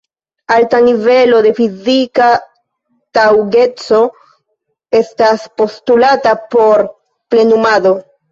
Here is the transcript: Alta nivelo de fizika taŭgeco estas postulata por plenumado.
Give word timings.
Alta 0.53 0.77
nivelo 0.83 1.39
de 1.45 1.49
fizika 1.57 2.29
taŭgeco 3.17 3.99
estas 5.01 5.45
postulata 5.63 6.33
por 6.55 6.85
plenumado. 7.35 7.93